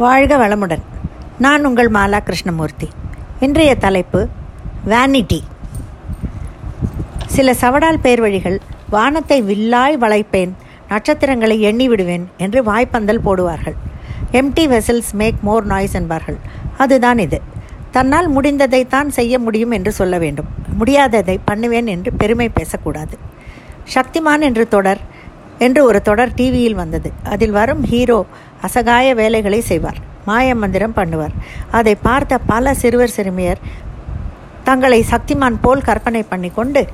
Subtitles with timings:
[0.00, 0.82] வாழ்க வளமுடன்.
[1.38, 2.88] நான் உங்கள் மாலா கிருஷ்ணமூர்த்தி.
[3.40, 4.20] இன்றைய தலைப்பு
[4.84, 5.38] வேனிட்டி
[7.26, 8.58] சில சவடால் பேர் வழிகள்
[8.90, 10.52] வானத்தை வில்லாய் வளைப்பேன்
[10.88, 13.76] நட்சத்திரங்களை எண்ணி விடுவேன் என்று வாய்ப்பந்தல் போடுவார்கள்.
[14.32, 16.38] Empty vessels make more noise என்பார்கள்.
[16.76, 17.40] அதுதான் இது.
[17.90, 20.48] தன்னால் முடிந்ததை தான் செய்ய முடியும் என்று சொல்ல வேண்டும்.
[20.80, 23.16] முடியாததை பண்ணுவேன் என்று பெருமை பேசக்கூடாது.
[23.94, 25.02] சக்திமான் என்று தொடர்
[25.58, 27.12] என்று ஒரு தொடர் டிவியில் வந்தது.
[27.24, 28.26] அதில் வரும் ஹீரோ
[28.62, 29.98] அசகாய வேலைகளை செய்வார்.
[30.24, 31.34] மாய மந்திரம் பண்ணுவார்.
[31.70, 33.58] அதை பார்த்த பல சிறுவர் சிறுமியர்
[34.64, 36.86] தங்களை சக்திமான் போல் கற்பனை பண்ணி கொண்டு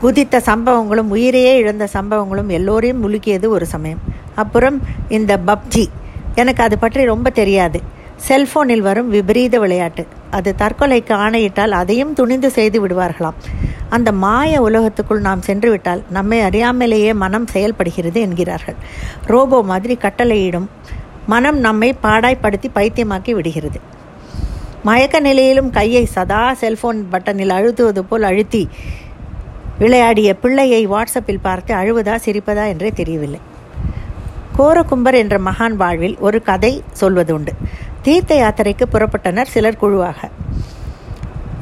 [0.00, 4.00] குதித்த சம்பவங்களும் உயிரையே இழந்த சம்பவங்களும் எல்லோரையும் முழுக்கியது ஒரு சமயம்.
[4.34, 5.86] அப்புறம் இந்த பப்ஜி.
[6.34, 7.80] எனக்கு அது பற்றி ரொம்ப தெரியாது.
[8.16, 10.06] செல்போனில் வரும் விபரீத விளையாட்டு.
[10.30, 13.38] அது தற்கொலைக்கு ஆணையிட்டால் அதையும் துணிந்து செய்து விடுவார்களாம்.
[13.96, 18.78] அந்த மாய உலகத்துக்குள் நாம் சென்று விட்டால் நம்மை அறியாமலேயே மனம் செயல்படுகிறது என்கிறார்கள்.
[19.26, 20.68] ரோபோ மாதிரி கட்டளையிடும்
[21.26, 23.80] மனம் நம்மை பாடாய்ப்படுத்தி பைத்தியமாக்கி விடுகிறது.
[24.84, 28.62] மயக்க நிலையிலும் கையை சதா செல்போன் பட்டனில் அழுத்துவது போல் அழுத்தி
[29.78, 33.40] விளையாடிய பிள்ளையை வாட்ஸ்அப்பில் பார்த்து அழுவதா சிரிப்பதா என்றே தெரியவில்லை.
[34.58, 37.52] கோரகும்பர் என்ற மகான் வாழ்வில் ஒரு கதை சொல்வதுண்டு.
[38.02, 40.18] தீர்த்த யாத்திரைக்கு புறப்பட்டனர் சிலர் குழுவாக.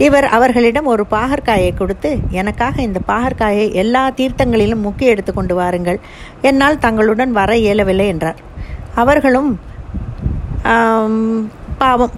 [0.05, 5.99] இவர் அவர்களிடம் ஒரு பாகற்காயை கொடுத்து எனக்காக இந்த பாகற்காயை எல்லா தீர்த்தங்களிலும் முக்கி எடுத்து கொண்டு வாருங்கள்.
[6.49, 8.41] என்னால் தங்களுடன் வர இயலவில்லை என்றார்.
[9.03, 9.51] அவர்களும்
[11.83, 12.17] பாவம்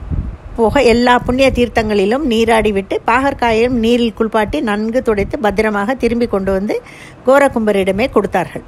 [0.56, 6.74] போக எல்லா புண்ணிய தீர்த்தங்களிலும் நீராடிவிட்டு பாகற்காயையும் நீரில் குளிப்பாட்டி நன்கு துடைத்து பத்திரமாக திரும்பி கொண்டு வந்து
[7.26, 8.64] கோரகும்பரிடமே கொடுத்தார்கள்.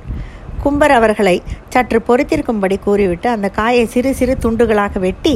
[0.64, 1.36] கும்பர் அவர்களை
[1.74, 5.34] சற்று பொறுத்திருக்கும்படி கூறிவிட்டு அந்த காயை சிறு சிறு துண்டுகளாக வெட்டி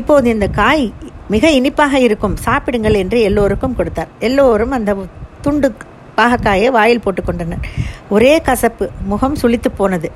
[0.00, 0.84] இப்போது இந்த காய்
[1.34, 4.12] மிக இனிப்பாக இருக்கும் சாப்பிடுங்கள் என்று எல்லோருக்கும் கொடுத்தார்.
[4.28, 4.96] எல்லோரும் அந்த
[5.46, 5.68] துண்டு
[6.18, 7.66] பாகக்காயை வாயில் போட்டுக்கொண்டனர்
[8.14, 10.08] ஒரே கசப்பு முகம் சுளித்து போனது.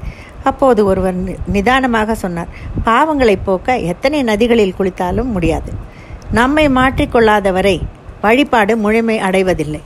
[0.50, 1.18] அப்போது ஒருவர்
[1.56, 2.50] நிதானமாக சொன்னார்
[2.88, 5.70] பாவங்களை போக்க எத்தனை நதிகளில் குளித்தாலும் முடியாது.
[6.38, 7.76] நம்மை மாற்றிக்கொள்ளாதவரை
[8.24, 9.80] வழிபாடு முழுமை அடைவதில்லை.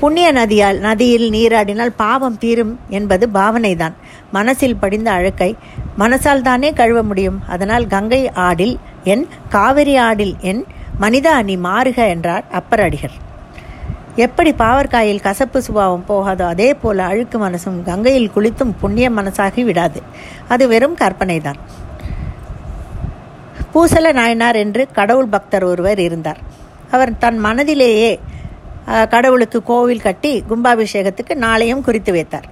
[0.00, 3.96] புண்ணிய நதியால் நதியில் நீராடினால் பாவம் தீரும் என்பது பாவனைதான்.
[4.32, 5.48] மனசில் படிந்த அழுக்கை
[5.98, 7.40] மனசால் தானே கழுவ முடியும்.
[7.48, 10.62] அதனால் கங்கை ஆடில் என் காவிரி ஆடில் என்
[11.00, 13.16] மனிதா நீ மாறுக என்றார் அப்பரடிகர்.
[14.16, 20.02] எப்படி பாவற்காயில் கசப்பு சுபாவம் போகாதோ அதே போல அழுக்கு மனசும் கங்கையில் குளித்தும் புண்ணிய மனசாகி விடாது.
[20.48, 21.60] அது வெறும் கற்பனைதான்.
[23.74, 26.40] பூசல நாயனார் என்று கடவுள் பக்தர் ஒருவர் இருந்தார்.
[26.90, 28.12] அவர் தன் மனதிலேயே
[29.12, 32.48] கடவுளுக்கு கோவில் கட்டி கும்பாபிஷேகத்துக்கு நாளையும் குறித்து வைத்தார்.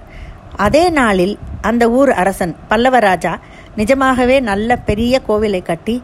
[0.67, 1.35] அதே நாளில்
[1.69, 3.33] அந்த ஊர் அரசன் பல்லவராஜா
[3.81, 5.97] நிஜமாகவே நல்ல பெரிய கோவிலை கட்டி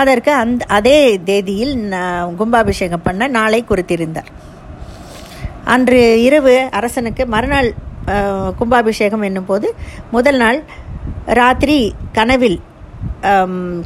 [0.00, 1.74] அதற்கு அந்த அதே தேதியில்
[2.40, 4.30] கும்பாபிஷேகம் பண்ண நாளை குறித்திருந்தார்.
[5.74, 7.68] அன்று இரவு அரசனுக்கு மறுநாள்
[8.58, 9.68] கும்பாபிஷேகம் என்னும்போது
[10.16, 10.58] முதல் நாள்
[11.40, 11.78] ராத்திரி
[12.18, 12.58] கனவில்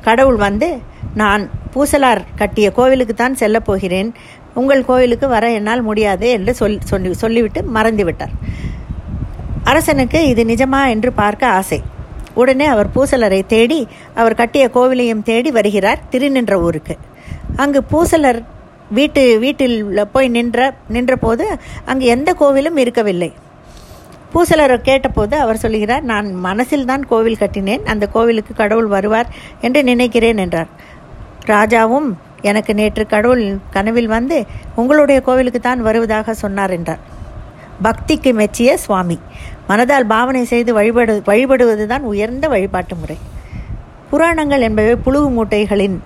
[0.07, 0.69] கடவுள் வந்து
[1.21, 1.43] நான்
[1.75, 4.11] பூசலார் கட்டிய கோவிலுக்கு தான் செல்ல போகிறேன்.
[4.61, 8.35] உங்கள் கோவிலுக்கு வர என்னால் முடியாது என்று சொல் சொல்லி சொல்லிவிட்டு மறந்துவிட்டார்.
[9.71, 11.81] அரசனுக்கு இது நிஜமா என்று பார்க்க ஆசை.
[12.43, 13.81] உடனே அவர் பூசலரை தேடி
[14.21, 16.95] அவர் கட்டிய கோவிலையும் தேடி வருகிறார் திருநின்ற ஊருக்கு.
[17.63, 18.41] அங்கு பூசலர்
[18.97, 19.77] வீட்டு வீட்டில்
[20.13, 21.47] போய் நின்ற நின்றபோது
[21.91, 23.31] அங்கு எந்த கோவிலும் இருக்கவில்லை.
[24.33, 29.29] பூசலர் கேட்டபோது அவர் சொல்கிறார் நான் மனசில் தான் கோவில் கட்டினேன் அந்த கோவிலுக்கு கடவுள் வருவார்
[29.67, 30.71] என்று நினைக்கிறேன் என்றார்.
[31.53, 32.09] ராஜாவும்
[32.43, 37.01] எனக்கு நேற்று கடவுள் கனவில் வந்து உங்களுடைய கோவிலுக்கு தான் வருவதாக சொன்னார் என்றார்.
[37.83, 39.19] பக்திக்கு மெச்சிய சுவாமி.
[39.69, 43.19] மனதால் பாவனை செய்து வழிபடு வழிபடுவதுதான் உயர்ந்த வழிபாட்டு முறை.
[44.11, 45.99] புராணங்கள் என்பவை புழுகு மூட்டைகளின்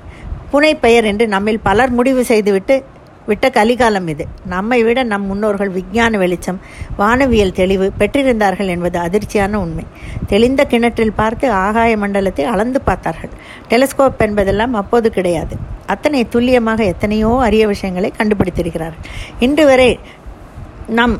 [0.52, 2.84] புனை பெயர் என்று நம்மில் பலர் முடிவு செய்துவிட்டு
[3.26, 4.26] விட்ட கலிகாலம் இது.
[4.44, 6.60] நம்மை விட நம் முன்னோர்கள் விஞ்ஞான வெளிச்சம்
[6.98, 9.84] வானவியல் தெளிவு பெற்றிருந்தார்கள் என்பது அதிர்ச்சியான உண்மை.
[10.26, 13.30] தெளிந்த கிணற்றில் பார்த்து ஆகாய மண்டலத்தை அளந்து பார்த்தார்கள்.
[13.68, 15.71] டெலிஸ்கோப் என்பதெல்லாம் அப்போது கிடையாது.
[15.92, 19.04] அத்தனை துல்லியமாக எத்தனையோ அரிய விஷயங்களை கண்டுபிடித்திருக்கிறார்கள்.
[19.46, 19.90] இன்று வரை
[20.98, 21.16] நம்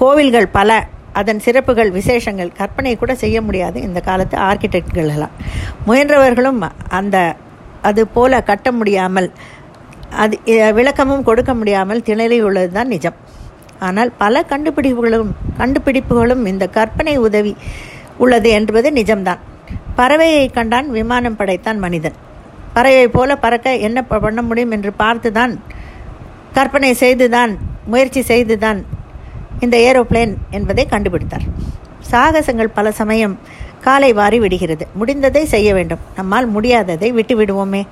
[0.00, 0.80] கோவில்கள் பல
[1.20, 5.34] அதன் சிறப்புகள் விசேஷங்கள் கற்பனை கூட செய்ய முடியாது இந்த காலத்து ஆர்கிடெக்ட்களெல்லாம்
[5.86, 6.60] முயன்றவர்களும்
[6.98, 7.16] அந்த
[7.88, 9.28] அது போல கட்ட முடியாமல்
[10.22, 10.36] அது
[10.78, 13.18] விளக்கமும் கொடுக்க முடியாமல் திணறி உள்ளது தான் நிஜம்.
[13.86, 15.30] ஆனால் பல கண்டுபிடிப்புகளும்
[15.60, 17.52] கண்டுபிடிப்புகளும் இந்த கற்பனை உதவி
[18.24, 19.40] உள்ளது என்பது நிஜம்தான்.
[19.98, 22.16] பறவையை கண்டான் விமானம் படைத்தான் மனிதன்.
[22.74, 25.54] பறவை போல பறக்க என்ன பண்ண முடியும் என்று பார்த்துதான்
[26.52, 27.52] கற்பனை செய்துதான்
[27.84, 28.80] முயற்சி செய்துதான்
[29.60, 31.46] இந்த ஏரோப்ளேன் என்பதை கண்டுபிடித்தார்.
[32.10, 33.38] சாகசங்கள் பல சமயம்
[33.80, 34.86] காலை வாரி விடுகிறது.
[35.00, 35.98] முடிந்ததை செய்ய வேண்டும்.
[36.16, 37.82] நம்மால் முடியாததை விட்டு விடுவோமே.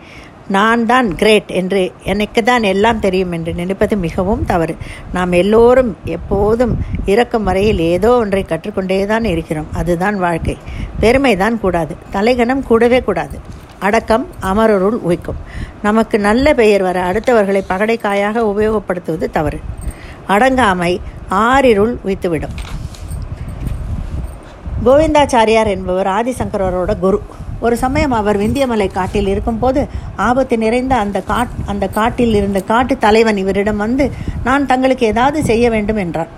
[0.57, 4.75] நான் தான் கிரேட் என்று எனக்கு தான் எல்லாம் தெரியும் என்று நினைப்பது மிகவும் தவறு.
[5.13, 9.69] நாம் எல்லோரும் எப்போதும் இறக்கும் வரையில் ஏதோ ஒன்றை கற்றுக்கொண்டே தான் இருக்கிறோம்.
[9.73, 10.57] அதுதான் வாழ்க்கை.
[11.01, 11.97] பெருமை தான் கூடாது.
[12.11, 13.39] தலைகணம் கூடவே கூடாது.
[13.81, 15.39] அடக்கம் அமரருள் உய்க்கும்.
[15.83, 19.61] நமக்கு நல்ல பெயர் வர அடுத்தவர்களை பகடைக்காயாக உபயோகப்படுத்துவது தவறு.
[20.29, 22.57] அடங்காமை ஆறிருள் உய்த்துவிடும்.
[24.85, 27.23] கோவிந்தாச்சாரியார் என்பவர் ஆதிசங்கரோட குரு.
[27.61, 33.37] ஒரு சமயம் அவர் விந்தியமலை காட்டில் இருக்கும்போது ஆபத்து நிறைந்த அந்த காட் அந்த காட்டில் இருந்த காட்டு தலைவன்
[33.37, 34.11] இவரிடம் வந்து
[34.45, 36.29] நான் தங்களுக்கு ஏதாவது செய்ய வேண்டும் என்றார்.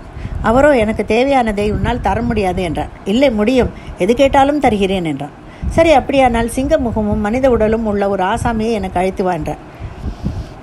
[0.41, 2.89] அவரோ எனக்கு தேவையானதை உன்னால் தர முடியாது என்றார்.
[3.05, 3.69] இல்லை முடியும்.
[3.97, 5.40] எது கேட்டாலும் தருகிறேன் என்றார்.
[5.75, 9.61] சரி அப்படியானால் சிங்க முகமும் மனித உடலும் உள்ள ஒரு ஆசாமியை எனக்கு அழைத்து வா என்றார்.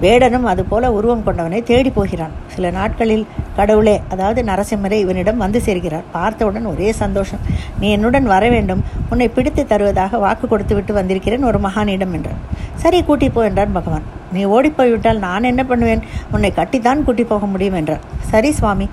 [0.02, 2.34] வேடனும் அதுபோல உருவம் கொண்டவனை தேடி போகிறான்.
[2.54, 3.24] சில நாட்களில்
[3.56, 6.04] கடவுளே அதாவது நரசிம்மரை இவனிடம் வந்து சேர்கிறார்.
[6.16, 7.42] பார்த்தவுடன் ஒரே சந்தோஷம்.
[7.80, 8.84] நீ என்னுடன் வர வேண்டும்.
[9.10, 12.40] உன்னை பிடித்து தருவதாக வாக்கு கொடுத்து விட்டு வந்திருக்கிறேன் ஒரு மகானிடம் என்றார்
[12.82, 14.06] சரி கூட்டி போ என்றார் பகவான்.
[14.34, 16.02] நீ ஓடிப்போய்விட்டால் நான் என்ன பண்ணுவேன்?
[16.34, 18.04] உன்னை கட்டித்தான் கூட்டி போக முடியும் என்றார்.
[18.32, 18.88] சரி சுவாமி.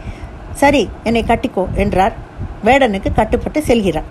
[0.61, 2.15] சரி என்னை கட்டிக்கோ என்றார்.
[2.67, 4.09] வேடனுக்கு கட்டுப்பட்டு செல்கிறார்.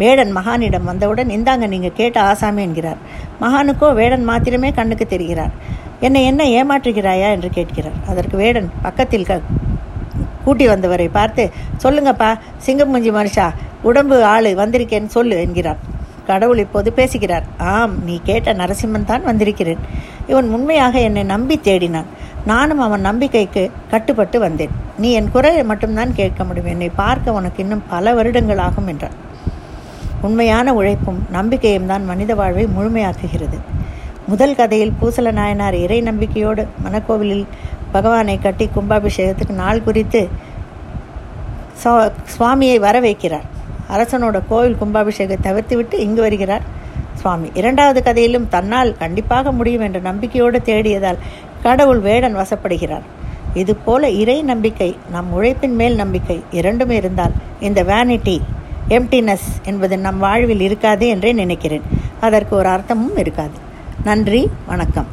[0.00, 3.00] வேடன் மகானிடம் வந்தவுடன் இந்தாங்க நீங்கள் கேட்ட ஆசாமி என்கிறார்.
[3.40, 5.52] மகானுக்கோ வேடன் மாத்திரமே கண்ணுக்கு தெரிகிறார்.
[6.06, 7.98] என்னை என்ன ஏமாற்றுகிறாயா என்று கேட்கிறார்.
[8.08, 9.40] அதற்கு வேடன் பக்கத்தில் க
[10.44, 11.42] கூட்டி வந்தவரை பார்த்து
[11.82, 12.30] சொல்லுங்கப்பா
[12.66, 13.46] சிங்கமுஞ்சி மனுஷா
[13.88, 15.80] உடம்பு ஆளு வந்திருக்கேன்னு சொல்லு என்கிறார்.
[16.26, 17.46] கடவுள் இப்போது பேசுகிறார்.
[17.74, 19.80] ஆம் நீ கேட்ட நரசிம்மன் தான் வந்திருக்கிறேன்.
[20.30, 22.10] இவன் உண்மையாக என்னை நம்பி தேடினான்.
[22.50, 24.72] நானும் அவன் நம்பிக்கைக்கு கட்டுப்பட்டு வந்தேன்.
[24.98, 26.72] நீ என் குரலை மட்டும்தான் கேட்க முடியும்.
[26.74, 29.18] என்னை பார்க்க உனக்கு இன்னும் பல வருடங்கள் ஆகும் என்றான்
[30.26, 33.58] உண்மையான உழைப்பும் நம்பிக்கையும் தான் மனித வாழ்வை முழுமையாக்குகிறது.
[34.30, 37.46] முதல் கதையில் பூசல நாயனார் இறை நம்பிக்கையோடு மணக்கோவிலில்
[37.94, 40.20] பகவானை கட்டி கும்பாபிஷேகத்துக்கு நாள் குறித்து
[42.34, 43.48] சுவாமியை வர வைக்கிறார்
[43.94, 46.64] அரசனோட கோவில் கும்பாபிஷேகத்தை தவிர்த்துவிட்டு இங்கு வருகிறார்
[47.20, 47.48] சுவாமி.
[47.60, 51.18] இரண்டாவது கதையிலும் தன்னால் கண்டிப்பாக முடியும் என்ற நம்பிக்கையோடு தேடியதால்
[51.64, 53.04] கடவுள் வேடன் வசப்படுகிறார்.
[53.60, 57.34] இதுபோல இறை நம்பிக்கை நம் உழைப்பின் மேல் நம்பிக்கை இரண்டும் இருந்தால்
[57.68, 58.36] இந்த வேனிட்டி
[58.88, 61.82] எம்டினஸ் என்பது நம் வாழ்வில் இருக்காது என்றே நினைக்கிறேன்.
[62.20, 63.56] அதற்கு ஒரு அர்த்தமும் இருக்காது.
[64.04, 65.06] நன்றி வணக்கம்.